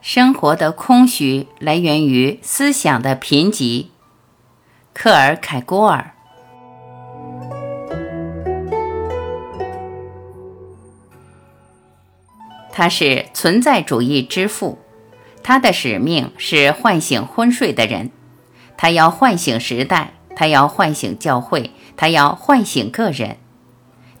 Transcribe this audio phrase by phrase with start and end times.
[0.00, 3.86] 生活的空虚来源于思想的贫瘠。
[4.94, 6.12] 克尔凯郭尔，
[12.72, 14.78] 他是存在主义之父，
[15.42, 18.10] 他的使命是唤醒昏睡的人，
[18.76, 23.36] 他要唤醒时代，他要唤醒教会，他要唤醒个人，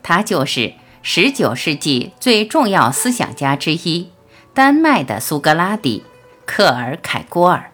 [0.02, 4.10] 他就是十九世纪最重要思想家之一。
[4.58, 6.02] 丹麦的苏格拉底，
[6.44, 7.70] 克尔凯郭尔。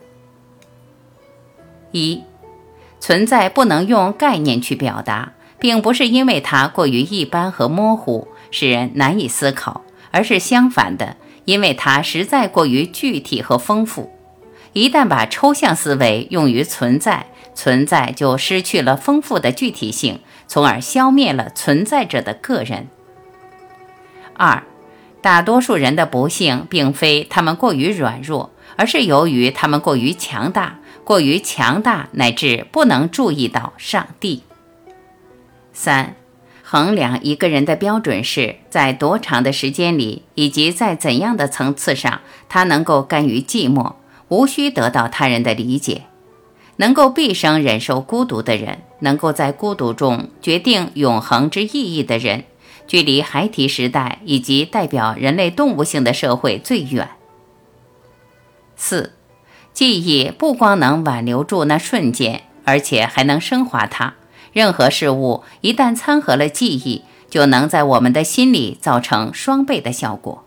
[1.92, 2.22] 一，
[3.00, 11.16] 存在不能用概念去表达，并不是因为它过于一般和模糊，使人难以思考，而是相反的，
[11.46, 14.12] 因为它实在过于具体和丰富。
[14.74, 22.88] 一旦把抽象思维用于存在，存在就失去了丰富的具体性，从而消灭了存在者的个人。
[24.34, 24.62] 二。
[25.24, 34.42] 大多数人的不幸，并非他们过于软弱，而是由于他们过于强大，过于强大，乃至不能注意到上帝。
[35.72, 36.14] 三，
[36.62, 43.94] 衡量一个人的标准是在多长的时间里，以及在怎样的层次上，他能够甘于寂寞，
[44.28, 46.02] 无需得到他人的理解，
[46.76, 52.44] 能够毕生忍受孤独的人，能够在孤独中决定永恒之意义的人。
[52.86, 57.08] 距离孩提时代以及代表人类动物性的社会最远。
[58.76, 59.12] 四，
[59.72, 64.14] 记忆不光能挽留住那瞬间，而且还能升华它。
[64.52, 70.44] 任何事物一旦参合了记忆，就能在我们的心里造成双倍的效果。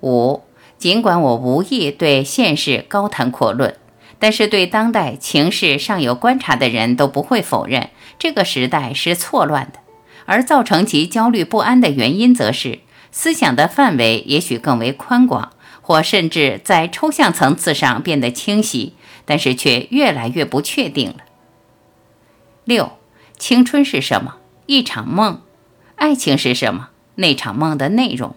[0.00, 0.42] 五，
[0.78, 3.76] 尽管我无意对现世高谈阔论，
[4.18, 9.80] 但是对当代情势尚有观察的人都不会否认，这个时代是错乱的。
[10.28, 18.92] 而造成其焦虑不安的原因，则是思想的范围也许更为宽广，或甚至在抽象层次上变得清晰，
[19.24, 21.16] 但是却越来越不确定了。
[22.64, 22.98] 六，
[23.38, 24.36] 青春是什么？
[24.66, 25.40] 一场梦。
[25.96, 26.90] 爱情是什么？
[27.14, 28.36] 那场梦的内容。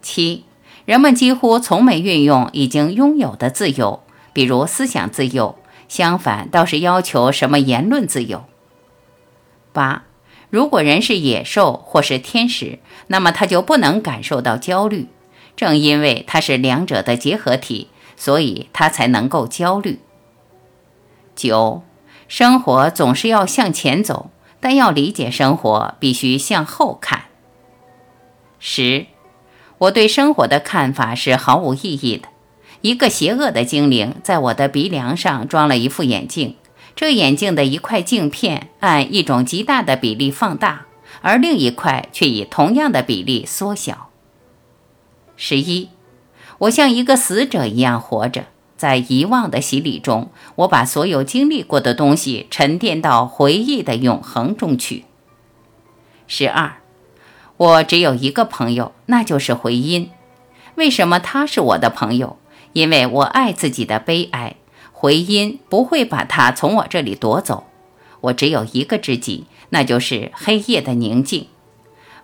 [0.00, 0.44] 七，
[0.84, 5.58] 人们几乎从没运用已经拥有的自由，比如思想自由，
[5.88, 8.44] 相反，倒是要求什么言论自由。
[9.72, 10.04] 八。
[10.50, 15.08] 如果人是野兽或是天使，那么他就不能感受到焦虑。
[15.56, 20.00] 正因为他是两者的结合体，所以他才能够焦虑。
[21.36, 21.82] 九，
[22.28, 27.24] 生活总是要向前走，但要理解生活，必须向后看。
[28.58, 29.06] 十，
[29.78, 32.28] 我对生活的看法是毫无意义的。
[32.80, 36.56] 一个邪恶的精灵在我的鼻梁上装了一副眼镜。
[37.00, 40.84] 这眼镜的一块镜片按一种极大的比例放大，
[41.22, 44.10] 而另一块却以同样的比例缩小。
[45.34, 45.88] 十一，
[46.58, 48.44] 我像一个死者一样活着，
[48.76, 55.06] 在遗忘的洗礼中，我把所有经历过的东西沉淀到回忆的永恒中去。
[56.26, 56.82] 十二，
[57.56, 60.10] 我只有一个朋友，那就是回音。
[60.74, 62.36] 为什么他是我的朋友？
[62.74, 64.56] 因为我爱自己的悲哀。
[65.00, 67.64] 回音不会把它从我这里夺走。
[68.20, 71.46] 我只有一个知己，那就是黑夜的宁静。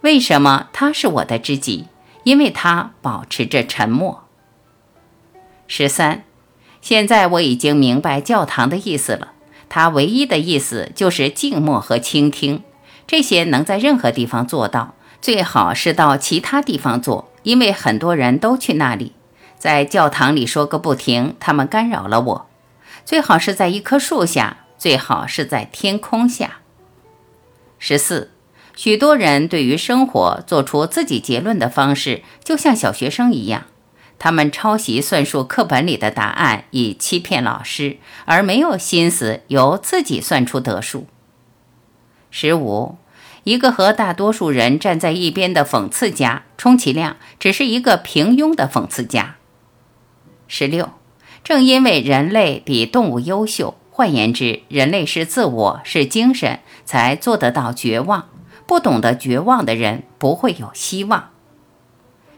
[0.02, 1.86] 为什么他是我的知己？
[2.24, 4.24] 因为他保持着沉默。
[5.66, 6.24] 十三，
[6.82, 9.32] 现在我已经明白教堂的意思了。
[9.70, 12.62] 它唯一的意思就是静默和倾听。
[13.06, 19.12] 这些能在任何地方做到，最好是到其他地方做，因为很多人都去那里，
[19.56, 21.34] 在教堂里说个不停。
[21.40, 22.46] 他们干扰了我。
[23.06, 26.58] 最好是在一棵树下，最好是在天空下。
[27.78, 28.32] 十四，
[28.74, 33.66] 许多人对于生活做出自己结论的方式，就像小学生一样，
[34.18, 41.06] 他们抄袭算术课本里的答案以欺骗老师，而没有心思由自己算出得数。
[42.32, 42.96] 十五，
[43.44, 49.36] 一个和大多数人站在一边的讽刺家，充其量只是一个平庸的讽刺家。
[50.48, 50.90] 十六。
[51.44, 58.28] 正因为人类比动物优秀，换言之，人类是自我，是精神，才做得到绝望。
[58.66, 61.30] 不懂得绝望的人不会有希望。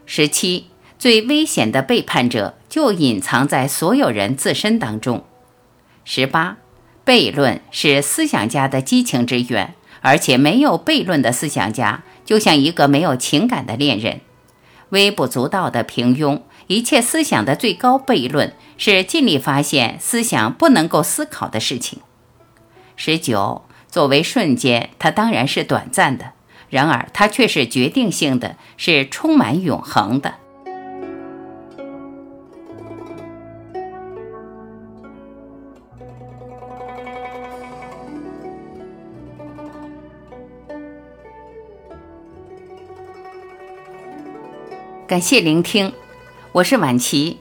[0.05, 0.67] 十七，
[0.99, 5.23] 最危险的背叛者就隐藏在所有人自身当中。
[6.05, 6.57] 十八，
[7.03, 14.21] 悖论是思想家的激情之源，而且没有悖论的思想家就像一个没有情感的恋人，
[14.89, 16.41] 微不足道的平庸。
[16.69, 21.99] 一切思想的最高悖论是尽力发现思想不能够思考的事情。
[22.95, 26.33] 十九作为瞬间它当然是短暂的
[26.69, 30.35] 然而它却是决定性的是充满永恒的。
[45.07, 45.91] 感谢聆听。
[46.51, 47.37] 我是婉琪。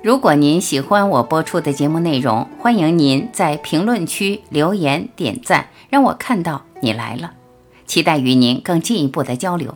[0.00, 7.32] 如果您喜欢我播出的节目内容，欢迎您在评论区留言点赞，让我看到你来了。
[7.86, 9.74] 期待与您更进一步的交流。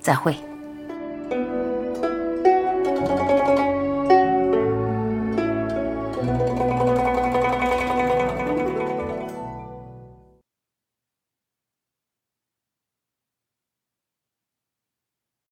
[0.00, 0.47] 再会。